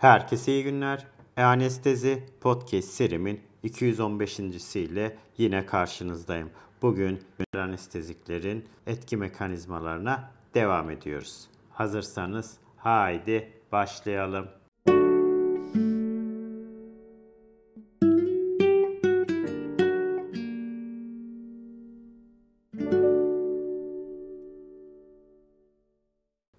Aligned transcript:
Herkese 0.00 0.52
iyi 0.52 0.64
günler. 0.64 1.06
E-Anestezi 1.36 2.24
Podcast 2.40 2.88
serimin 2.88 3.40
215.siyle 3.64 5.16
yine 5.38 5.66
karşınızdayım. 5.66 6.50
Bugün 6.82 7.20
anesteziklerin 7.54 8.64
etki 8.86 9.16
mekanizmalarına 9.16 10.30
devam 10.54 10.90
ediyoruz. 10.90 11.48
Hazırsanız 11.70 12.56
haydi 12.76 13.52
başlayalım. 13.72 14.48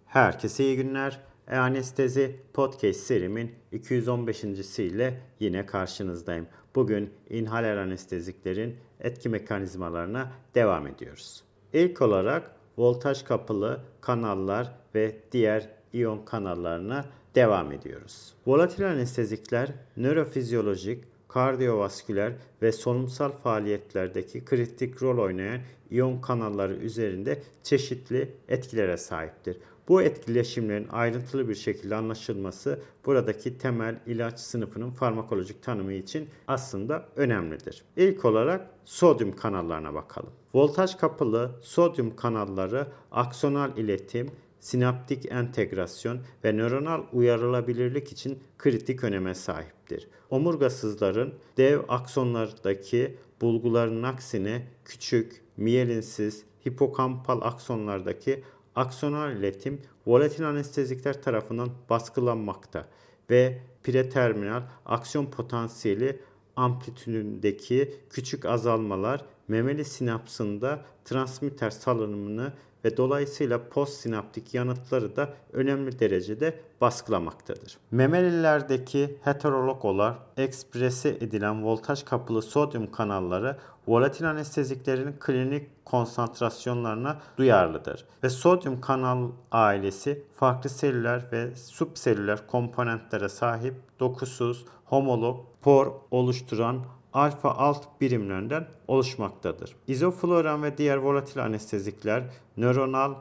Herkese 0.06 0.64
iyi 0.64 0.76
günler. 0.76 1.31
E-Anestezi 1.52 2.36
Podcast 2.54 3.00
serimin 3.00 3.52
215.siyle 3.74 5.22
yine 5.40 5.66
karşınızdayım. 5.66 6.48
Bugün 6.76 7.10
inhaler 7.30 7.78
anesteziklerin 7.78 8.76
etki 9.00 9.30
mekanizmalarına 9.30 10.32
devam 10.56 10.88
ediyoruz. 10.88 11.44
İlk 11.74 12.02
olarak 12.02 12.52
voltaj 12.78 13.24
kapılı 13.24 13.82
kanallar 14.02 14.76
ve 14.96 15.16
diğer 15.32 15.70
iyon 15.94 16.26
kanallarına 16.26 17.06
devam 17.36 17.72
ediyoruz. 17.72 18.34
Volatil 18.48 18.92
anestezikler 18.92 19.70
nörofizyolojik, 19.98 21.04
kardiyovasküler 21.28 22.34
ve 22.62 22.72
solunumsal 22.72 23.32
faaliyetlerdeki 23.32 24.46
kritik 24.46 25.04
rol 25.04 25.18
oynayan 25.18 25.62
iyon 25.90 26.22
kanalları 26.22 26.76
üzerinde 26.76 27.42
çeşitli 27.64 28.32
etkilere 28.48 28.98
sahiptir. 28.98 29.58
Bu 29.88 30.02
etkileşimlerin 30.02 30.88
ayrıntılı 30.88 31.50
bir 31.50 31.56
şekilde 31.56 31.96
anlaşılması 31.96 32.80
buradaki 33.06 33.58
temel 33.58 34.00
ilaç 34.06 34.40
sınıfının 34.40 34.92
farmakolojik 34.92 35.64
tanımı 35.64 35.94
için 35.94 36.30
aslında 36.48 37.06
önemlidir. 37.16 37.84
İlk 37.98 38.26
olarak 38.26 38.70
sodyum 38.86 39.36
kanallarına 39.36 39.94
bakalım. 39.94 40.30
Voltaj 40.54 40.96
kapılı 40.96 41.52
sodyum 41.62 42.16
kanalları 42.16 42.88
aksonal 43.12 43.78
iletim, 43.78 44.32
sinaptik 44.60 45.32
entegrasyon 45.32 46.20
ve 46.44 46.54
nöronal 46.54 47.04
uyarılabilirlik 47.14 48.12
için 48.12 48.40
kritik 48.58 49.04
öneme 49.04 49.36
sahiptir. 49.36 50.08
Omurgasızların 50.30 51.34
dev 51.58 51.80
aksonlardaki 51.88 53.18
bulguların 53.42 54.04
aksine 54.04 54.68
küçük, 54.86 55.42
miyelinsiz, 55.58 56.44
hipokampal 56.68 57.42
aksonlardaki 57.42 58.44
aksonal 58.76 59.32
iletim 59.32 59.82
volatil 60.08 60.50
anestezikler 60.50 61.22
tarafından 61.22 61.70
baskılanmakta 61.90 62.88
ve 63.30 63.62
preterminal 63.84 64.64
aksiyon 64.86 65.26
potansiyeli 65.26 66.20
amplitüdündeki 66.56 67.96
küçük 68.10 68.46
azalmalar 68.46 69.26
memeli 69.48 69.86
sinapsında 69.86 70.86
transmitter 71.06 71.70
salınımını 71.70 72.54
ve 72.86 72.98
dolayısıyla 72.98 73.70
postsinaptik 73.70 74.54
yanıtları 74.54 75.16
da 75.16 75.30
önemli 75.54 76.00
derecede 76.00 76.60
baskılamaktadır. 76.82 77.78
Memelilerdeki 77.92 79.18
heterolog 79.24 79.86
olarak 79.86 80.18
ekspresi 80.38 81.10
edilen 81.10 81.66
voltaj 81.66 82.04
kapılı 82.04 82.42
sodyum 82.42 82.92
kanalları 82.92 83.58
volatil 83.88 84.30
anesteziklerin 84.30 85.16
klinik 85.20 85.86
konsantrasyonlarına 85.86 87.22
duyarlıdır 87.38 88.06
ve 88.24 88.30
sodyum 88.30 88.82
kanal 88.82 89.32
ailesi 89.52 90.24
farklı 90.36 90.70
selüler 90.70 91.26
ve 91.32 91.56
subselüler 91.56 92.48
komponentlere 92.48 93.30
sahip 93.30 93.76
dokusuz, 94.00 94.66
homolog, 94.86 95.40
por 95.62 95.92
oluşturan 96.12 96.86
alfa 97.14 97.52
alt 97.52 98.02
birimlerinden 98.02 98.68
oluşmaktadır. 98.88 99.76
İzofloran 99.88 100.64
ve 100.64 100.78
diğer 100.78 100.98
volatil 100.98 101.44
anestezikler 101.44 102.24
nöronal, 102.58 103.16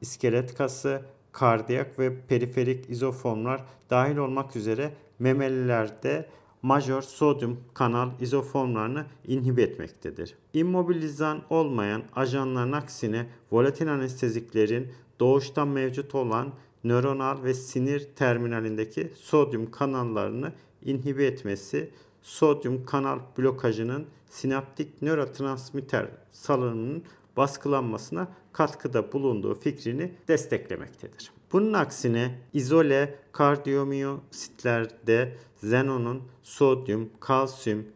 iskelet 0.00 0.54
kası, 0.54 1.02
kardiyak 1.32 1.98
ve 1.98 2.20
periferik 2.28 2.90
izoformlar 2.90 3.64
dahil 3.90 4.16
olmak 4.16 4.56
üzere 4.56 4.92
memelilerde 5.18 6.28
majör 6.62 7.02
sodyum 7.02 7.60
kanal 7.74 8.10
izoformlarını 8.20 9.04
inhibe 9.26 9.62
etmektedir. 9.62 10.34
İmmobilizan 10.54 11.42
olmayan 11.50 12.02
ajanların 12.16 12.72
aksine 12.72 13.26
volatil 13.52 13.92
anesteziklerin 13.92 14.92
doğuştan 15.20 15.68
mevcut 15.68 16.14
olan 16.14 16.52
nöronal 16.84 17.42
ve 17.42 17.54
sinir 17.54 18.08
terminalindeki 18.16 19.12
sodyum 19.16 19.70
kanallarını 19.70 20.52
inhibe 20.82 21.26
etmesi 21.26 21.90
sodyum 22.24 22.84
kanal 22.84 23.18
blokajının 23.38 24.06
sinaptik 24.30 25.02
nörotransmitter 25.02 26.06
salınımının 26.30 27.04
baskılanmasına 27.36 28.28
katkıda 28.52 29.12
bulunduğu 29.12 29.54
fikrini 29.54 30.14
desteklemektedir. 30.28 31.30
Bunun 31.52 31.72
aksine 31.72 32.40
izole 32.52 33.18
kardiyomiyositlerde 33.32 35.36
xenonun 35.62 36.22
sodyum, 36.42 37.10
kalsiyum 37.20 37.86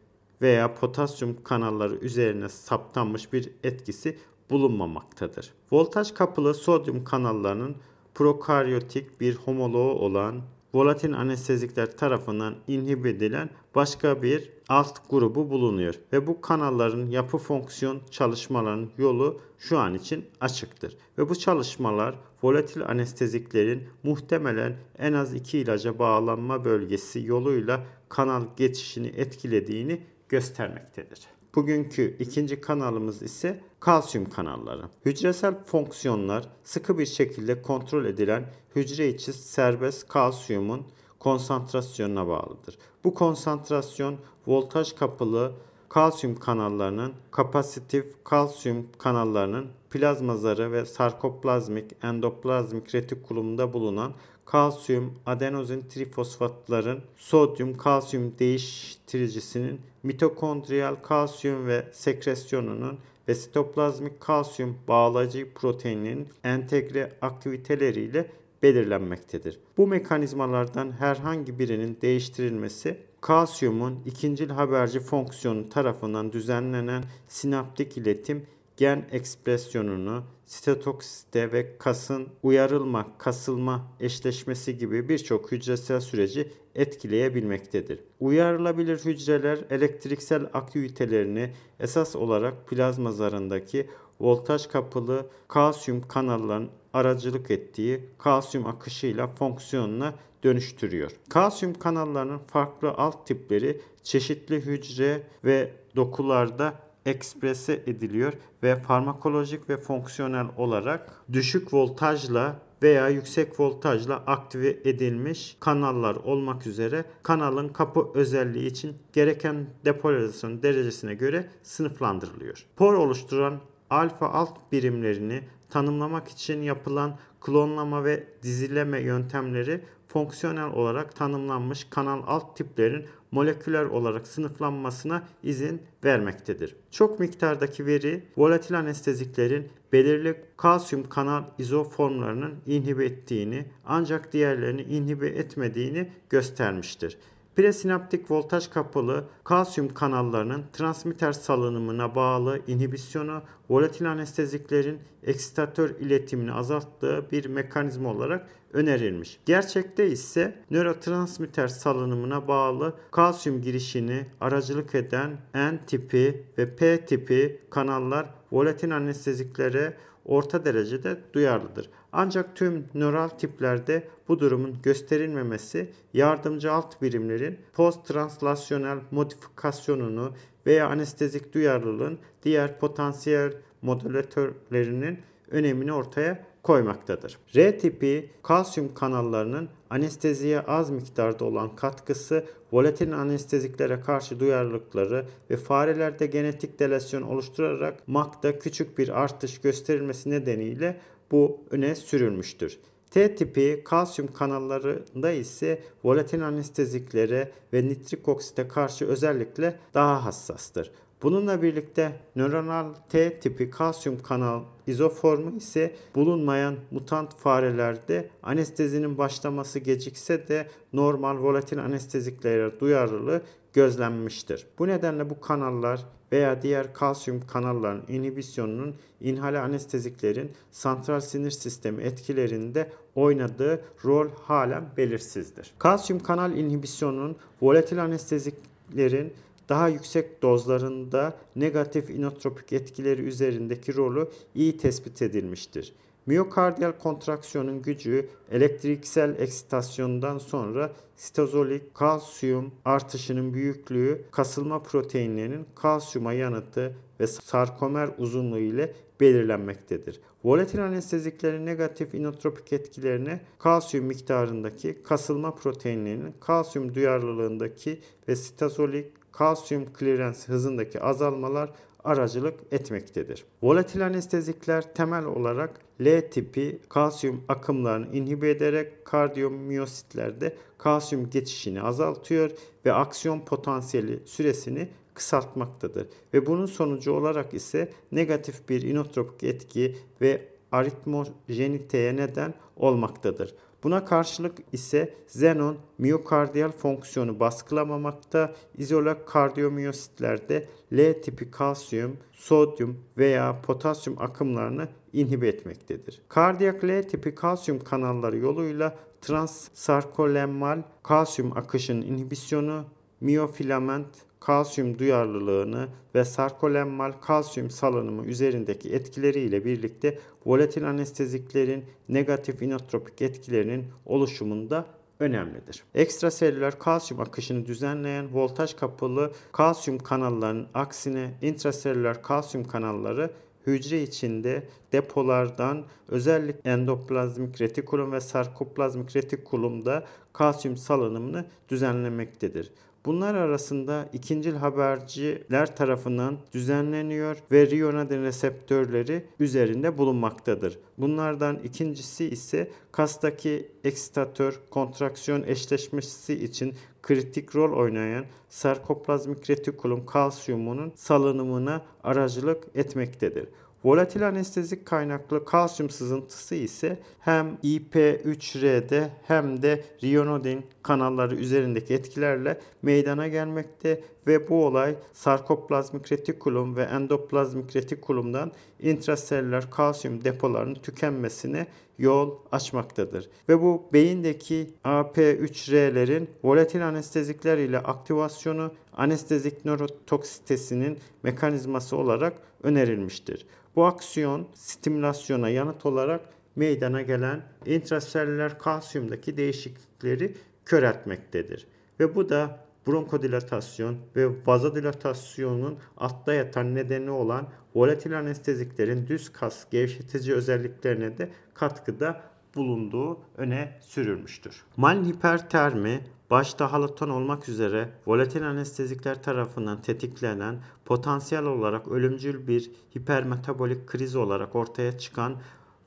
veya 0.42 0.74
potasyum 0.74 1.42
kanalları 1.44 1.94
üzerine 1.94 2.48
saptanmış 2.48 3.32
bir 3.32 3.50
etkisi 3.64 4.18
bulunmamaktadır. 4.50 5.52
Voltaj 5.72 6.12
kapılı 6.12 6.54
sodyum 6.54 7.04
kanallarının 7.04 7.76
prokaryotik 8.14 9.20
bir 9.20 9.34
homoloğu 9.34 9.92
olan 9.92 10.42
volatil 10.74 11.14
anestezikler 11.14 11.96
tarafından 11.96 12.54
inhibe 12.68 13.10
edilen 13.10 13.50
başka 13.74 14.22
bir 14.22 14.50
alt 14.68 15.10
grubu 15.10 15.50
bulunuyor 15.50 15.94
ve 16.12 16.26
bu 16.26 16.40
kanalların 16.40 17.06
yapı 17.06 17.38
fonksiyon 17.38 18.00
çalışmalarının 18.10 18.90
yolu 18.98 19.40
şu 19.58 19.78
an 19.78 19.94
için 19.94 20.24
açıktır. 20.40 20.96
Ve 21.18 21.28
bu 21.28 21.34
çalışmalar 21.34 22.14
volatil 22.42 22.86
anesteziklerin 22.86 23.88
muhtemelen 24.02 24.76
en 24.98 25.12
az 25.12 25.34
iki 25.34 25.58
ilaca 25.58 25.98
bağlanma 25.98 26.64
bölgesi 26.64 27.22
yoluyla 27.24 27.84
kanal 28.08 28.42
geçişini 28.56 29.06
etkilediğini 29.06 30.00
göstermektedir. 30.28 31.37
Bugünkü 31.54 32.16
ikinci 32.18 32.60
kanalımız 32.60 33.22
ise 33.22 33.60
kalsiyum 33.80 34.30
kanalları. 34.30 34.82
Hücresel 35.04 35.54
fonksiyonlar 35.64 36.48
sıkı 36.64 36.98
bir 36.98 37.06
şekilde 37.06 37.62
kontrol 37.62 38.04
edilen 38.04 38.46
hücre 38.76 39.08
içi 39.08 39.32
serbest 39.32 40.08
kalsiyumun 40.08 40.86
konsantrasyonuna 41.18 42.28
bağlıdır. 42.28 42.78
Bu 43.04 43.14
konsantrasyon 43.14 44.16
voltaj 44.46 44.92
kapılı 44.92 45.52
kalsiyum 45.88 46.36
kanallarının 46.36 47.12
kapasitif 47.30 48.24
kalsiyum 48.24 48.86
kanallarının 48.98 49.66
plazma 49.90 50.36
zarı 50.36 50.72
ve 50.72 50.84
sarkoplazmik 50.84 51.84
endoplazmik 52.02 52.94
retikulumda 52.94 53.72
bulunan 53.72 54.12
kalsiyum 54.44 55.14
adenozin 55.26 55.84
trifosfatların 55.88 57.02
sodyum 57.16 57.76
kalsiyum 57.76 58.34
değiştiricisinin 58.38 59.80
mitokondriyal 60.02 60.94
kalsiyum 60.94 61.66
ve 61.66 61.84
sekresyonunun 61.92 62.98
ve 63.28 63.34
sitoplazmik 63.34 64.20
kalsiyum 64.20 64.76
bağlayıcı 64.88 65.54
proteininin 65.54 66.28
entegre 66.44 67.12
aktiviteleriyle 67.22 68.30
belirlenmektedir. 68.62 69.58
Bu 69.76 69.86
mekanizmalardan 69.86 70.92
herhangi 70.92 71.58
birinin 71.58 71.98
değiştirilmesi 72.02 72.98
kalsiyumun 73.20 74.00
ikincil 74.06 74.50
haberci 74.50 75.00
fonksiyonu 75.00 75.68
tarafından 75.68 76.32
düzenlenen 76.32 77.04
sinaptik 77.28 77.96
iletim 77.96 78.46
gen 78.76 79.06
ekspresyonunu, 79.12 80.22
sitotoksite 80.46 81.52
ve 81.52 81.78
kasın 81.78 82.28
uyarılma, 82.42 83.06
kasılma 83.18 83.92
eşleşmesi 84.00 84.78
gibi 84.78 85.08
birçok 85.08 85.52
hücresel 85.52 86.00
süreci 86.00 86.52
etkileyebilmektedir. 86.78 88.00
Uyarılabilir 88.20 88.98
hücreler 88.98 89.58
elektriksel 89.70 90.46
aktivitelerini 90.52 91.50
esas 91.80 92.16
olarak 92.16 92.68
plazma 92.68 93.12
zarındaki 93.12 93.86
voltaj 94.20 94.66
kapılı 94.66 95.26
kalsiyum 95.48 96.08
kanalların 96.08 96.68
aracılık 96.92 97.50
ettiği 97.50 98.00
kalsiyum 98.18 98.66
akışıyla 98.66 99.26
fonksiyonuna 99.26 100.14
dönüştürüyor. 100.44 101.10
Kalsiyum 101.28 101.74
kanallarının 101.74 102.38
farklı 102.38 102.90
alt 102.90 103.26
tipleri 103.26 103.80
çeşitli 104.02 104.56
hücre 104.60 105.22
ve 105.44 105.72
dokularda 105.96 106.74
eksprese 107.06 107.82
ediliyor 107.86 108.32
ve 108.62 108.76
farmakolojik 108.76 109.70
ve 109.70 109.76
fonksiyonel 109.76 110.46
olarak 110.56 111.24
düşük 111.32 111.74
voltajla 111.74 112.67
veya 112.82 113.08
yüksek 113.08 113.60
voltajla 113.60 114.16
aktive 114.16 114.68
edilmiş 114.68 115.56
kanallar 115.60 116.16
olmak 116.16 116.66
üzere 116.66 117.04
kanalın 117.22 117.68
kapı 117.68 118.08
özelliği 118.14 118.66
için 118.66 118.96
gereken 119.12 119.66
depolarizasyon 119.84 120.62
derecesine 120.62 121.14
göre 121.14 121.50
sınıflandırılıyor. 121.62 122.66
Por 122.76 122.94
oluşturan 122.94 123.60
alfa 123.90 124.28
alt 124.28 124.72
birimlerini 124.72 125.42
tanımlamak 125.70 126.28
için 126.28 126.62
yapılan 126.62 127.18
klonlama 127.40 128.04
ve 128.04 128.24
dizileme 128.42 129.00
yöntemleri 129.00 129.80
fonksiyonel 130.08 130.72
olarak 130.72 131.16
tanımlanmış 131.16 131.86
kanal 131.90 132.22
alt 132.26 132.56
tiplerin 132.56 133.06
moleküler 133.30 133.84
olarak 133.84 134.26
sınıflanmasına 134.26 135.22
izin 135.42 135.82
vermektedir. 136.04 136.76
Çok 136.90 137.20
miktardaki 137.20 137.86
veri 137.86 138.22
volatil 138.36 138.78
anesteziklerin 138.78 139.68
belirli 139.92 140.40
kalsiyum 140.56 141.08
kanal 141.08 141.44
izoformlarının 141.58 142.54
inhibe 142.66 143.04
ettiğini 143.04 143.66
ancak 143.86 144.32
diğerlerini 144.32 144.82
inhibe 144.82 145.28
etmediğini 145.28 146.08
göstermiştir. 146.30 147.18
Presinaptik 147.58 148.30
voltaj 148.30 148.68
kapalı 148.68 149.24
kalsiyum 149.44 149.94
kanallarının 149.94 150.64
transmitter 150.72 151.32
salınımına 151.32 152.14
bağlı 152.14 152.60
inhibisyonu 152.66 153.42
volatil 153.70 154.10
anesteziklerin 154.10 154.98
eksitatör 155.22 155.90
iletimini 155.90 156.52
azalttığı 156.52 157.26
bir 157.32 157.46
mekanizma 157.46 158.10
olarak 158.10 158.48
önerilmiş. 158.72 159.40
Gerçekte 159.46 160.06
ise 160.06 160.62
nörotransmitter 160.70 161.68
salınımına 161.68 162.48
bağlı 162.48 162.94
kalsiyum 163.10 163.62
girişini 163.62 164.26
aracılık 164.40 164.94
eden 164.94 165.38
N 165.54 165.78
tipi 165.86 166.44
ve 166.58 166.76
P 166.76 167.04
tipi 167.06 167.60
kanallar 167.70 168.30
volatil 168.52 168.96
anesteziklere 168.96 169.96
orta 170.24 170.64
derecede 170.64 171.20
duyarlıdır. 171.32 171.90
Ancak 172.12 172.56
tüm 172.56 172.84
nöral 172.94 173.28
tiplerde 173.28 174.08
bu 174.28 174.38
durumun 174.38 174.76
gösterilmemesi 174.82 175.92
yardımcı 176.14 176.72
alt 176.72 177.02
birimlerin 177.02 177.58
post-translasyonel 177.72 178.98
modifikasyonunu 179.10 180.32
veya 180.66 180.88
anestezik 180.88 181.54
duyarlılığın 181.54 182.18
diğer 182.42 182.78
potansiyel 182.78 183.52
modülatörlerinin 183.82 185.18
önemini 185.50 185.92
ortaya 185.92 186.44
koymaktadır. 186.62 187.38
R 187.56 187.78
tipi 187.78 188.30
kalsiyum 188.42 188.94
kanallarının 188.94 189.68
anesteziye 189.90 190.60
az 190.60 190.90
miktarda 190.90 191.44
olan 191.44 191.76
katkısı, 191.76 192.44
volatil 192.72 193.12
anesteziklere 193.12 194.00
karşı 194.00 194.40
duyarlılıkları 194.40 195.26
ve 195.50 195.56
farelerde 195.56 196.26
genetik 196.26 196.78
delasyon 196.78 197.22
oluşturarak 197.22 198.08
MAC'da 198.08 198.58
küçük 198.58 198.98
bir 198.98 199.22
artış 199.22 199.60
gösterilmesi 199.60 200.30
nedeniyle 200.30 201.00
bu 201.30 201.60
öne 201.70 201.94
sürülmüştür. 201.94 202.78
T 203.10 203.34
tipi 203.34 203.82
kalsiyum 203.84 204.32
kanallarında 204.32 205.30
ise 205.30 205.82
volatil 206.04 206.46
anesteziklere 206.46 207.52
ve 207.72 207.84
nitrik 207.88 208.28
oksite 208.28 208.68
karşı 208.68 209.06
özellikle 209.06 209.78
daha 209.94 210.24
hassastır. 210.24 210.90
Bununla 211.22 211.62
birlikte 211.62 212.12
nöronal 212.36 212.94
T 213.08 213.40
tipi 213.40 213.70
kalsiyum 213.70 214.22
kanal 214.22 214.62
izoformu 214.86 215.56
ise 215.56 215.94
bulunmayan 216.14 216.76
mutant 216.90 217.34
farelerde 217.34 218.30
anestezinin 218.42 219.18
başlaması 219.18 219.78
gecikse 219.78 220.48
de 220.48 220.68
normal 220.92 221.38
volatil 221.38 221.78
anesteziklere 221.84 222.80
duyarlılığı 222.80 223.42
gözlenmiştir. 223.72 224.66
Bu 224.78 224.88
nedenle 224.88 225.30
bu 225.30 225.40
kanallar 225.40 226.04
veya 226.32 226.62
diğer 226.62 226.94
kalsiyum 226.94 227.40
kanalların 227.46 228.02
inhibisyonunun 228.08 228.94
inhale 229.20 229.58
anesteziklerin 229.58 230.52
santral 230.70 231.20
sinir 231.20 231.50
sistemi 231.50 232.02
etkilerinde 232.02 232.92
oynadığı 233.14 233.80
rol 234.04 234.28
halen 234.42 234.84
belirsizdir. 234.96 235.72
Kalsiyum 235.78 236.22
kanal 236.22 236.56
inhibisyonunun 236.56 237.36
volatil 237.62 238.02
anesteziklerin 238.02 239.32
daha 239.68 239.88
yüksek 239.88 240.42
dozlarında 240.42 241.36
negatif 241.56 242.10
inotropik 242.10 242.72
etkileri 242.72 243.22
üzerindeki 243.22 243.96
rolü 243.96 244.28
iyi 244.54 244.76
tespit 244.76 245.22
edilmiştir. 245.22 245.92
Miyokardiyal 246.26 246.92
kontraksiyonun 246.92 247.82
gücü 247.82 248.28
elektriksel 248.50 249.36
eksitasyondan 249.38 250.38
sonra 250.38 250.92
sitozolik 251.16 251.94
kalsiyum 251.94 252.72
artışının 252.84 253.54
büyüklüğü 253.54 254.22
kasılma 254.30 254.82
proteinlerinin 254.82 255.66
kalsiyuma 255.74 256.32
yanıtı 256.32 256.94
ve 257.20 257.26
sarkomer 257.26 258.10
uzunluğu 258.18 258.58
ile 258.58 258.94
belirlenmektedir. 259.20 260.20
Volatil 260.44 260.84
anesteziklerin 260.84 261.66
negatif 261.66 262.14
inotropik 262.14 262.72
etkilerine 262.72 263.40
kalsiyum 263.58 264.06
miktarındaki 264.06 265.02
kasılma 265.02 265.54
proteinlerinin 265.54 266.34
kalsiyum 266.40 266.94
duyarlılığındaki 266.94 268.00
ve 268.28 268.36
sitozolik 268.36 269.17
kalsiyum 269.38 269.84
clearance 269.98 270.38
hızındaki 270.46 271.00
azalmalar 271.00 271.70
aracılık 272.04 272.60
etmektedir. 272.70 273.44
Volatil 273.62 274.06
anestezikler 274.06 274.94
temel 274.94 275.24
olarak 275.24 275.80
L 276.00 276.30
tipi 276.30 276.78
kalsiyum 276.88 277.44
akımlarını 277.48 278.16
inhibe 278.16 278.50
ederek 278.50 279.04
kardiyomiyositlerde 279.04 280.56
kalsiyum 280.78 281.30
geçişini 281.30 281.82
azaltıyor 281.82 282.50
ve 282.86 282.92
aksiyon 282.92 283.40
potansiyeli 283.40 284.20
süresini 284.26 284.88
kısaltmaktadır. 285.14 286.06
Ve 286.34 286.46
bunun 286.46 286.66
sonucu 286.66 287.12
olarak 287.12 287.54
ise 287.54 287.92
negatif 288.12 288.68
bir 288.68 288.82
inotropik 288.82 289.42
etki 289.42 289.96
ve 290.20 290.48
aritmojeniteye 290.72 292.16
neden 292.16 292.54
olmaktadır. 292.76 293.54
Buna 293.82 294.04
karşılık 294.04 294.58
ise 294.72 295.14
xenon 295.28 295.78
miyokardiyal 295.98 296.72
fonksiyonu 296.72 297.40
baskılamamakta, 297.40 298.54
izole 298.78 299.24
kardiyomiyositlerde 299.24 300.68
L 300.92 301.22
tipi 301.22 301.50
kalsiyum, 301.50 302.16
sodyum 302.32 303.00
veya 303.18 303.60
potasyum 303.62 304.16
akımlarını 304.18 304.88
inhibe 305.12 305.48
etmektedir. 305.48 306.22
Kardiyak 306.28 306.84
L 306.84 307.02
tipi 307.02 307.34
kalsiyum 307.34 307.84
kanalları 307.84 308.36
yoluyla 308.38 308.96
transsarkolemmal 309.20 310.82
kalsiyum 311.02 311.52
akışının 311.56 312.02
inhibisyonu, 312.02 312.84
miyofilament 313.20 314.08
kalsiyum 314.40 314.98
duyarlılığını 314.98 315.88
ve 316.14 316.24
sarkolemmal 316.24 317.12
kalsiyum 317.12 317.70
salınımı 317.70 318.26
üzerindeki 318.26 318.94
etkileriyle 318.94 319.64
birlikte 319.64 320.18
volatil 320.46 320.88
anesteziklerin 320.88 321.84
negatif 322.08 322.62
inotropik 322.62 323.22
etkilerinin 323.22 323.84
oluşumunda 324.06 324.86
önemlidir. 325.20 325.82
Ekstraselüler 325.94 326.78
kalsiyum 326.78 327.22
akışını 327.22 327.66
düzenleyen 327.66 328.34
voltaj 328.34 328.74
kapalı 328.74 329.32
kalsiyum 329.52 329.98
kanallarının 329.98 330.66
aksine 330.74 331.34
intraselüler 331.42 332.22
kalsiyum 332.22 332.68
kanalları 332.68 333.30
hücre 333.66 334.02
içinde 334.02 334.62
depolardan 334.92 335.84
özellikle 336.08 336.70
endoplazmik 336.70 337.60
retikulum 337.60 338.12
ve 338.12 338.20
sarkoplazmik 338.20 339.16
retikulumda 339.16 340.04
kalsiyum 340.32 340.76
salınımını 340.76 341.44
düzenlemektedir. 341.68 342.72
Bunlar 343.08 343.34
arasında 343.34 344.08
ikincil 344.12 344.54
haberciler 344.54 345.76
tarafından 345.76 346.38
düzenleniyor 346.52 347.36
ve 347.52 347.66
riyonadin 347.66 348.22
reseptörleri 348.22 349.24
üzerinde 349.40 349.98
bulunmaktadır. 349.98 350.78
Bunlardan 350.98 351.58
ikincisi 351.64 352.24
ise 352.24 352.70
kastaki 352.92 353.68
eksitatör 353.84 354.60
kontraksiyon 354.70 355.42
eşleşmesi 355.42 356.44
için 356.44 356.74
kritik 357.02 357.56
rol 357.56 357.72
oynayan 357.76 358.24
sarkoplazmik 358.48 359.50
retikulum 359.50 360.06
kalsiyumunun 360.06 360.92
salınımına 360.96 361.82
aracılık 362.04 362.64
etmektedir. 362.74 363.48
Volatil 363.84 364.28
anestezik 364.28 364.86
kaynaklı 364.86 365.44
kalsiyum 365.44 365.90
sızıntısı 365.90 366.54
ise 366.54 366.98
hem 367.20 367.58
IP3R'de 367.64 369.10
hem 369.26 369.62
de 369.62 369.84
riyonodin 370.02 370.66
kanalları 370.82 371.34
üzerindeki 371.34 371.94
etkilerle 371.94 372.60
meydana 372.82 373.28
gelmekte 373.28 374.00
ve 374.26 374.48
bu 374.48 374.66
olay 374.66 374.94
sarkoplazmik 375.12 376.12
retikulum 376.12 376.76
ve 376.76 376.82
endoplazmik 376.82 377.76
retikulumdan 377.76 378.52
intraselüler 378.80 379.70
kalsiyum 379.70 380.24
depolarının 380.24 380.74
tükenmesine 380.74 381.66
yol 381.98 382.38
açmaktadır. 382.52 383.30
Ve 383.48 383.62
bu 383.62 383.88
beyindeki 383.92 384.70
AP3R'lerin 384.84 386.26
volatil 386.44 386.88
anestezikler 386.88 387.58
ile 387.58 387.78
aktivasyonu 387.78 388.72
anestezik 388.92 389.64
nörotoksitesinin 389.64 390.98
mekanizması 391.22 391.96
olarak 391.96 392.32
önerilmiştir. 392.62 393.46
Bu 393.76 393.84
aksiyon 393.84 394.48
stimülasyona 394.54 395.48
yanıt 395.48 395.86
olarak 395.86 396.20
meydana 396.56 397.02
gelen 397.02 397.42
intraselüler 397.66 398.58
kalsiyumdaki 398.58 399.36
değişiklikleri 399.36 400.34
köreltmektedir. 400.64 401.66
Ve 402.00 402.14
bu 402.14 402.28
da 402.28 402.67
bronkodilatasyon 402.88 403.96
ve 404.16 404.28
vazodilatasyonun 404.46 405.78
altta 405.96 406.32
yatan 406.32 406.74
nedeni 406.74 407.10
olan 407.10 407.46
volatil 407.74 408.18
anesteziklerin 408.18 409.06
düz 409.06 409.32
kas 409.32 409.70
gevşetici 409.70 410.34
özelliklerine 410.34 411.18
de 411.18 411.30
katkıda 411.54 412.20
bulunduğu 412.54 413.18
öne 413.36 413.78
sürülmüştür. 413.80 414.64
Malin 414.76 415.04
hipertermi 415.04 416.00
başta 416.30 416.72
halaton 416.72 417.08
olmak 417.08 417.48
üzere 417.48 417.88
volatil 418.06 418.48
anestezikler 418.48 419.22
tarafından 419.22 419.82
tetiklenen 419.82 420.56
potansiyel 420.84 421.44
olarak 421.44 421.88
ölümcül 421.88 422.46
bir 422.46 422.70
hipermetabolik 422.96 423.86
kriz 423.86 424.16
olarak 424.16 424.54
ortaya 424.54 424.98
çıkan 424.98 425.36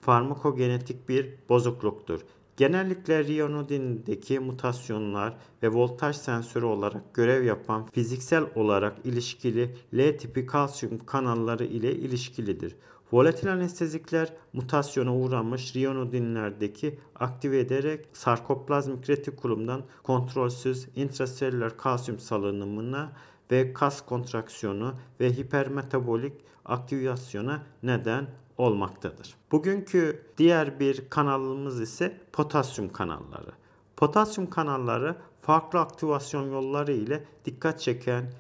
farmakogenetik 0.01 1.10
bir 1.10 1.36
bozukluktur. 1.50 2.22
Genellikle 2.61 3.23
riyonodindeki 3.23 4.39
mutasyonlar 4.39 5.37
ve 5.63 5.69
voltaj 5.69 6.15
sensörü 6.15 6.65
olarak 6.65 7.13
görev 7.13 7.43
yapan 7.43 7.85
fiziksel 7.85 8.43
olarak 8.55 9.05
ilişkili 9.05 9.75
L 9.93 10.17
tipi 10.17 10.45
kalsiyum 10.45 11.05
kanalları 11.05 11.65
ile 11.65 11.95
ilişkilidir. 11.95 12.75
Volatil 13.11 13.53
anestezikler 13.53 14.33
mutasyona 14.53 15.15
uğramış 15.15 15.75
riyonodinlerdeki 15.75 16.99
aktive 17.15 17.59
ederek 17.59 18.05
sarkoplazmik 18.13 19.09
retikulumdan 19.09 19.81
kontrolsüz 20.03 20.87
intraselüler 20.95 21.77
kalsiyum 21.77 22.19
salınımına 22.19 23.11
ve 23.51 23.73
kas 23.73 24.05
kontraksiyonu 24.05 24.93
ve 25.19 25.33
hipermetabolik 25.33 26.33
aktivasyona 26.65 27.63
neden 27.83 28.27
olmaktadır. 28.58 29.36
Bugünkü 29.51 30.22
diğer 30.38 30.79
bir 30.79 31.10
kanalımız 31.10 31.81
ise 31.81 32.17
potasyum 32.34 32.89
kanalları. 32.89 33.51
Potasyum 33.98 34.50
kanalları 34.50 35.15
farklı 35.41 35.79
aktivasyon 35.79 36.51
yolları 36.51 36.91
ile 36.91 37.24
dikkat 37.46 37.79
çeken, 37.79 38.34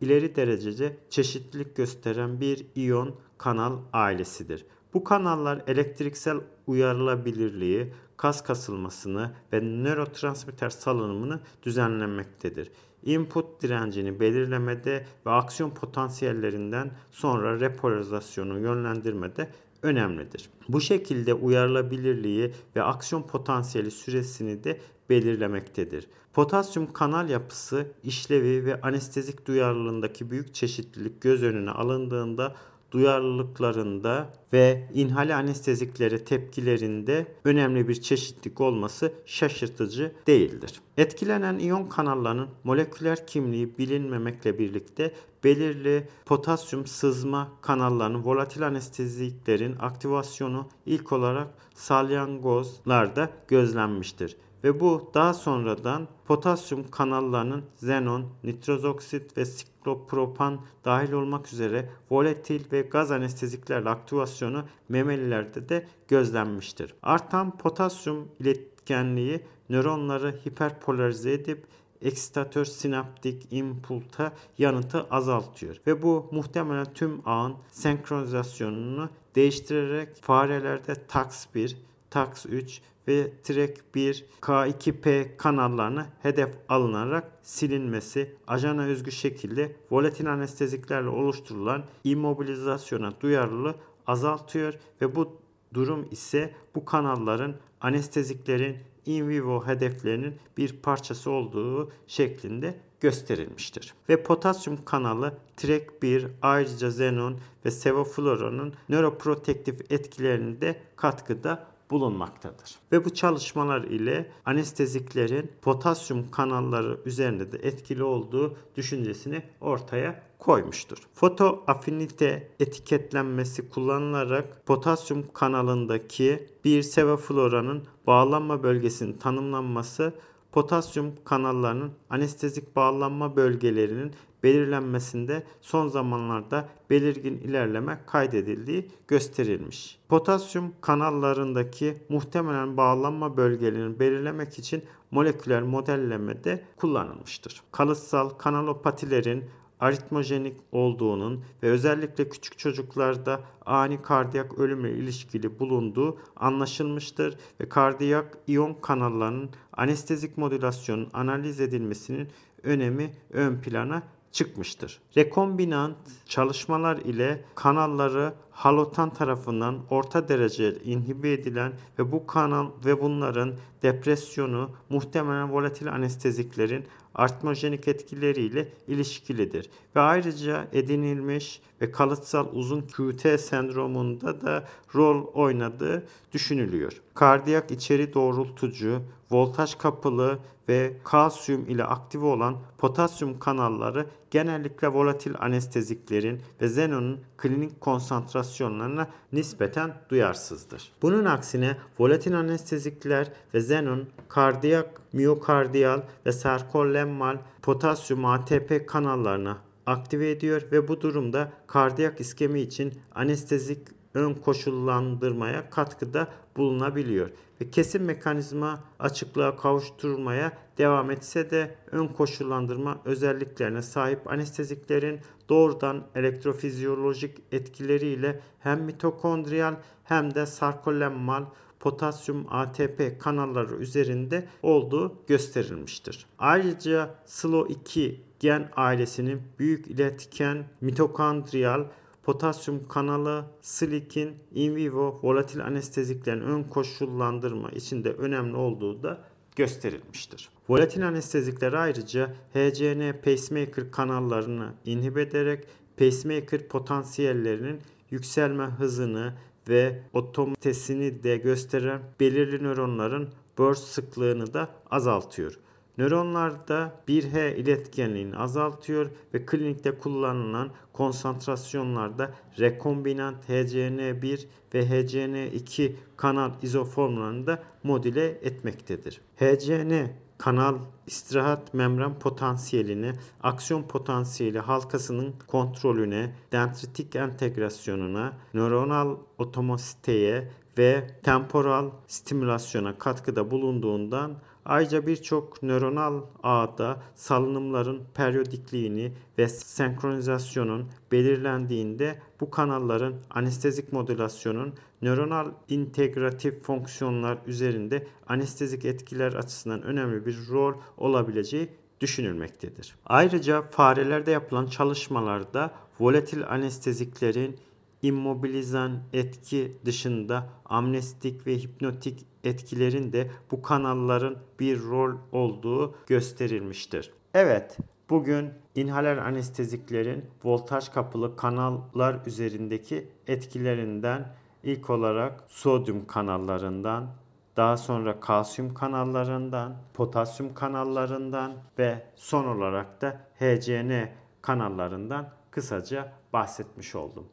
ileri 0.00 0.36
derecede 0.36 0.96
çeşitlilik 1.10 1.76
gösteren 1.76 2.40
bir 2.40 2.66
iyon 2.74 3.14
kanal 3.38 3.78
ailesidir. 3.92 4.66
Bu 4.94 5.04
kanallar 5.04 5.62
elektriksel 5.66 6.36
uyarılabilirliği, 6.66 7.92
kas 8.16 8.44
kasılmasını 8.44 9.32
ve 9.52 9.60
nörotransmitter 9.60 10.70
salınımını 10.70 11.40
düzenlemektedir. 11.62 12.70
Input 13.04 13.62
direncini 13.62 14.20
belirlemede 14.20 15.06
ve 15.26 15.30
aksiyon 15.30 15.70
potansiyellerinden 15.70 16.90
sonra 17.10 17.60
repolarizasyonu 17.60 18.58
yönlendirmede 18.58 19.50
önemlidir. 19.82 20.50
Bu 20.68 20.80
şekilde 20.80 21.34
uyarılabilirliği 21.34 22.52
ve 22.76 22.82
aksiyon 22.82 23.22
potansiyeli 23.22 23.90
süresini 23.90 24.64
de 24.64 24.80
belirlemektedir. 25.10 26.06
Potasyum 26.32 26.92
kanal 26.92 27.30
yapısı, 27.30 27.86
işlevi 28.04 28.64
ve 28.64 28.80
anestezik 28.80 29.46
duyarlılığındaki 29.46 30.30
büyük 30.30 30.54
çeşitlilik 30.54 31.20
göz 31.20 31.42
önüne 31.42 31.70
alındığında 31.70 32.54
duyarlılıklarında 32.96 34.32
ve 34.52 34.88
inhale 34.94 35.34
anesteziklere 35.34 36.24
tepkilerinde 36.24 37.26
önemli 37.44 37.88
bir 37.88 37.94
çeşitlilik 38.00 38.60
olması 38.60 39.12
şaşırtıcı 39.26 40.12
değildir. 40.26 40.80
Etkilenen 40.96 41.58
iyon 41.58 41.84
kanallarının 41.88 42.48
moleküler 42.64 43.26
kimliği 43.26 43.78
bilinmemekle 43.78 44.58
birlikte 44.58 45.14
belirli 45.44 46.08
potasyum 46.26 46.86
sızma 46.86 47.52
kanallarının 47.62 48.24
volatil 48.24 48.66
anesteziklerin 48.66 49.76
aktivasyonu 49.80 50.68
ilk 50.86 51.12
olarak 51.12 51.48
salyangozlarda 51.74 53.30
gözlenmiştir 53.48 54.36
ve 54.64 54.80
bu 54.80 55.10
daha 55.14 55.34
sonradan 55.34 56.08
potasyum 56.24 56.90
kanallarının 56.90 57.64
xenon, 57.82 58.26
nitrozoksit 58.44 59.38
ve 59.38 59.44
siklopropan 59.44 60.60
dahil 60.84 61.12
olmak 61.12 61.52
üzere 61.52 61.90
volatil 62.10 62.72
ve 62.72 62.80
gaz 62.80 63.10
anesteziklerle 63.10 63.88
aktivasyonu 63.88 64.64
memelilerde 64.88 65.68
de 65.68 65.86
gözlenmiştir. 66.08 66.94
Artan 67.02 67.58
potasyum 67.58 68.28
iletkenliği 68.40 69.40
nöronları 69.68 70.34
hiperpolarize 70.46 71.32
edip 71.32 71.66
eksitatör 72.02 72.64
sinaptik 72.64 73.46
impulta 73.50 74.32
yanıtı 74.58 75.06
azaltıyor 75.10 75.76
ve 75.86 76.02
bu 76.02 76.28
muhtemelen 76.30 76.92
tüm 76.94 77.28
ağın 77.28 77.54
senkronizasyonunu 77.70 79.08
değiştirerek 79.34 80.22
farelerde 80.22 80.92
TAX1, 80.92 81.76
TAX3 82.10 82.80
ve 83.08 83.32
TREK 83.42 83.94
1 83.94 84.24
K2P 84.40 85.36
kanallarına 85.36 86.06
hedef 86.22 86.54
alınarak 86.68 87.32
silinmesi 87.42 88.36
ajana 88.46 88.84
özgü 88.84 89.12
şekilde 89.12 89.76
volatil 89.90 90.32
anesteziklerle 90.32 91.08
oluşturulan 91.08 91.84
immobilizasyona 92.04 93.12
duyarlılığı 93.20 93.74
azaltıyor 94.06 94.74
ve 95.00 95.16
bu 95.16 95.40
durum 95.74 96.08
ise 96.10 96.54
bu 96.74 96.84
kanalların 96.84 97.54
anesteziklerin 97.80 98.76
in 99.06 99.28
vivo 99.28 99.66
hedeflerinin 99.66 100.34
bir 100.56 100.72
parçası 100.82 101.30
olduğu 101.30 101.92
şeklinde 102.06 102.74
gösterilmiştir. 103.00 103.94
Ve 104.08 104.22
potasyum 104.22 104.84
kanalı 104.84 105.38
TREK1 105.56 106.28
ayrıca 106.42 106.88
xenon 106.88 107.38
ve 107.64 107.70
sevofluronun 107.70 108.74
nöroprotektif 108.88 109.92
etkilerini 109.92 110.60
de 110.60 110.80
katkıda 110.96 111.66
bulunmaktadır. 111.90 112.74
Ve 112.92 113.04
bu 113.04 113.14
çalışmalar 113.14 113.82
ile 113.82 114.30
anesteziklerin 114.44 115.52
potasyum 115.62 116.30
kanalları 116.30 117.00
üzerinde 117.04 117.52
de 117.52 117.58
etkili 117.58 118.02
olduğu 118.02 118.56
düşüncesini 118.76 119.42
ortaya 119.60 120.22
koymuştur. 120.38 120.98
Foto 121.14 121.64
afinite 121.66 122.50
etiketlenmesi 122.60 123.68
kullanılarak 123.68 124.66
potasyum 124.66 125.24
kanalındaki 125.32 126.48
bir 126.64 126.82
sevofloranın 126.82 127.82
bağlanma 128.06 128.62
bölgesinin 128.62 129.12
tanımlanması 129.12 130.12
potasyum 130.52 131.12
kanallarının 131.24 131.92
anestezik 132.10 132.76
bağlanma 132.76 133.36
bölgelerinin 133.36 134.12
belirlenmesinde 134.46 135.42
son 135.60 135.88
zamanlarda 135.88 136.68
belirgin 136.90 137.38
ilerleme 137.38 138.00
kaydedildiği 138.06 138.88
gösterilmiş. 139.08 139.98
Potasyum 140.08 140.72
kanallarındaki 140.80 141.96
muhtemelen 142.08 142.76
bağlanma 142.76 143.36
bölgelerini 143.36 144.00
belirlemek 144.00 144.58
için 144.58 144.82
moleküler 145.10 145.62
modellemede 145.62 146.64
kullanılmıştır. 146.76 147.62
Kalıtsal 147.72 148.28
kanalopatilerin 148.28 149.44
aritmojenik 149.80 150.56
olduğunun 150.72 151.44
ve 151.62 151.70
özellikle 151.70 152.28
küçük 152.28 152.58
çocuklarda 152.58 153.40
ani 153.66 154.02
kardiyak 154.02 154.58
ölümle 154.58 154.92
ilişkili 154.92 155.58
bulunduğu 155.58 156.18
anlaşılmıştır 156.36 157.38
ve 157.60 157.68
kardiyak 157.68 158.38
iyon 158.46 158.74
kanallarının 158.74 159.50
anestezik 159.72 160.38
modülasyonun 160.38 161.08
analiz 161.12 161.60
edilmesinin 161.60 162.28
önemi 162.62 163.10
ön 163.30 163.56
plana 163.56 164.02
çıkmıştır. 164.36 165.00
Rekombinant 165.16 165.96
çalışmalar 166.26 166.96
ile 166.96 167.44
kanalları 167.54 168.34
halotan 168.50 169.10
tarafından 169.10 169.78
orta 169.90 170.28
derece 170.28 170.74
inhibe 170.84 171.32
edilen 171.32 171.72
ve 171.98 172.12
bu 172.12 172.26
kanal 172.26 172.70
ve 172.84 173.02
bunların 173.02 173.54
depresyonu 173.82 174.70
muhtemelen 174.90 175.52
volatil 175.52 175.92
anesteziklerin 175.92 176.84
artmojenik 177.14 177.88
etkileriyle 177.88 178.68
ilişkilidir. 178.88 179.70
Ve 179.96 180.00
ayrıca 180.00 180.68
edinilmiş 180.72 181.60
ve 181.80 181.90
kalıtsal 181.90 182.46
uzun 182.52 182.80
QT 182.80 183.40
sendromunda 183.40 184.40
da 184.40 184.64
rol 184.94 185.26
oynadığı 185.34 186.06
düşünülüyor. 186.32 187.02
Kardiyak 187.14 187.70
içeri 187.70 188.14
doğrultucu, 188.14 189.02
voltaj 189.30 189.74
kapılı 189.74 190.38
ve 190.68 190.92
kalsiyum 191.04 191.68
ile 191.68 191.84
aktive 191.84 192.26
olan 192.26 192.56
potasyum 192.78 193.38
kanalları 193.38 194.06
genellikle 194.36 194.88
volatil 194.88 195.34
anesteziklerin 195.38 196.40
ve 196.60 196.66
xenonun 196.66 197.20
klinik 197.36 197.80
konsantrasyonlarına 197.80 199.08
nispeten 199.32 199.94
duyarsızdır. 200.08 200.92
Bunun 201.02 201.24
aksine 201.24 201.76
volatil 201.98 202.38
anestezikler 202.38 203.32
ve 203.54 203.58
xenon 203.58 204.04
kardiyak, 204.28 205.00
miyokardiyal 205.12 206.02
ve 206.26 206.32
sarkolemmal 206.32 207.38
potasyum 207.62 208.24
ATP 208.24 208.88
kanallarına 208.88 209.58
aktive 209.86 210.30
ediyor 210.30 210.62
ve 210.72 210.88
bu 210.88 211.00
durumda 211.00 211.52
kardiyak 211.66 212.20
iskemi 212.20 212.60
için 212.60 212.92
anestezik 213.14 213.95
ön 214.16 214.34
koşullandırmaya 214.34 215.70
katkıda 215.70 216.28
bulunabiliyor 216.56 217.30
ve 217.60 217.70
kesin 217.70 218.02
mekanizma 218.02 218.84
açıklığa 218.98 219.56
kavuşturmaya 219.56 220.52
devam 220.78 221.10
etse 221.10 221.50
de 221.50 221.74
ön 221.92 222.06
koşullandırma 222.06 222.98
özelliklerine 223.04 223.82
sahip 223.82 224.32
anesteziklerin 224.32 225.20
doğrudan 225.48 226.02
elektrofizyolojik 226.14 227.38
etkileriyle 227.52 228.40
hem 228.60 228.82
mitokondriyal 228.82 229.74
hem 230.04 230.34
de 230.34 230.46
sarkolemmal 230.46 231.44
potasyum 231.80 232.46
ATP 232.50 233.20
kanalları 233.20 233.74
üzerinde 233.74 234.48
olduğu 234.62 235.14
gösterilmiştir. 235.26 236.26
Ayrıca 236.38 237.14
SLO2 237.26 238.14
gen 238.40 238.70
ailesinin 238.76 239.42
büyük 239.58 239.86
iletken 239.86 240.64
mitokondriyal 240.80 241.84
potasyum 242.26 242.88
kanalı, 242.88 243.44
silikin, 243.62 244.36
in 244.54 244.76
vivo 244.76 245.20
volatil 245.22 245.64
anesteziklerin 245.64 246.40
ön 246.40 246.62
koşullandırma 246.62 247.70
içinde 247.70 248.12
önemli 248.12 248.56
olduğu 248.56 249.02
da 249.02 249.20
gösterilmiştir. 249.56 250.48
Volatil 250.68 251.08
anestezikler 251.08 251.72
ayrıca 251.72 252.34
HCN 252.54 253.22
pacemaker 253.24 253.90
kanallarını 253.90 254.72
inhibe 254.84 255.22
ederek 255.22 255.64
pacemaker 255.98 256.68
potansiyellerinin 256.68 257.80
yükselme 258.10 258.64
hızını 258.64 259.34
ve 259.68 260.02
otomatesini 260.12 261.22
de 261.22 261.36
gösteren 261.36 262.00
belirli 262.20 262.64
nöronların 262.64 263.28
burst 263.58 263.84
sıklığını 263.84 264.54
da 264.54 264.68
azaltıyor. 264.90 265.58
Nöronlarda 265.98 267.00
1H 267.08 267.54
iletkenliğini 267.54 268.36
azaltıyor 268.36 269.10
ve 269.34 269.46
klinikte 269.46 269.98
kullanılan 269.98 270.70
konsantrasyonlarda 270.92 272.30
rekombinant 272.58 273.48
HCN1 273.48 274.46
ve 274.74 274.82
HCN2 274.82 275.92
kanal 276.16 276.50
izoformlarını 276.62 277.46
da 277.46 277.62
modüle 277.82 278.26
etmektedir. 278.26 279.20
HCN 279.36 280.10
kanal 280.38 280.74
istirahat 281.06 281.74
membran 281.74 282.18
potansiyelini, 282.18 283.12
aksiyon 283.42 283.82
potansiyeli 283.82 284.58
halkasının 284.58 285.34
kontrolüne, 285.46 286.34
dendritik 286.52 287.16
entegrasyonuna, 287.16 288.32
nöronal 288.54 289.16
otomasiteye 289.38 290.48
ve 290.78 291.06
temporal 291.22 291.90
stimülasyona 292.06 292.98
katkıda 292.98 293.50
bulunduğundan 293.50 294.36
ayrıca 294.66 295.06
birçok 295.06 295.62
nöronal 295.62 296.20
ağda 296.42 297.02
salınımların 297.14 298.02
periyodikliğini 298.14 299.12
ve 299.38 299.48
senkronizasyonun 299.48 300.86
belirlendiğinde 301.12 302.18
bu 302.40 302.50
kanalların 302.50 303.14
anestezik 303.30 303.92
modülasyonun 303.92 304.74
nöronal 305.02 305.50
integratif 305.68 306.62
fonksiyonlar 306.62 307.38
üzerinde 307.46 308.06
anestezik 308.28 308.84
etkiler 308.84 309.32
açısından 309.32 309.82
önemli 309.82 310.26
bir 310.26 310.38
rol 310.50 310.74
olabileceği 310.96 311.68
düşünülmektedir. 312.00 312.94
Ayrıca 313.06 313.62
farelerde 313.62 314.30
yapılan 314.30 314.66
çalışmalarda 314.66 315.70
volatil 316.00 316.48
anesteziklerin 316.48 317.56
immobilizan 318.02 319.02
etki 319.12 319.78
dışında 319.84 320.48
amnestik 320.64 321.46
ve 321.46 321.56
hipnotik 321.56 322.26
etkilerin 322.44 323.12
de 323.12 323.30
bu 323.50 323.62
kanalların 323.62 324.38
bir 324.60 324.82
rol 324.82 325.16
olduğu 325.32 325.94
gösterilmiştir. 326.06 327.12
Evet, 327.34 327.78
bugün 328.10 328.50
inhaler 328.74 329.16
anesteziklerin 329.16 330.24
voltaj 330.44 330.88
kapılı 330.88 331.36
kanallar 331.36 332.26
üzerindeki 332.26 333.08
etkilerinden 333.26 334.34
ilk 334.62 334.90
olarak 334.90 335.44
sodyum 335.48 336.06
kanallarından, 336.06 337.10
daha 337.56 337.76
sonra 337.76 338.20
kalsiyum 338.20 338.74
kanallarından, 338.74 339.76
potasyum 339.94 340.54
kanallarından 340.54 341.52
ve 341.78 342.06
son 342.16 342.44
olarak 342.44 343.02
da 343.02 343.20
HCN 343.40 344.08
kanallarından 344.42 345.28
kısaca 345.50 346.12
bahsetmiş 346.32 346.94
oldum. 346.94 347.26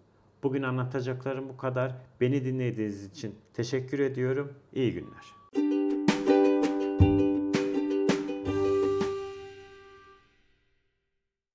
Bugün 0.44 0.64
anlatacaklarım 0.64 1.50
bu 1.50 1.58
kadar. 1.58 1.96
Beni 2.22 2.46
dinlediğiniz 2.46 3.06
için 3.06 3.36
teşekkür 3.54 4.00
ediyorum. 4.00 4.54
İyi 4.74 4.94
günler. 4.94 5.83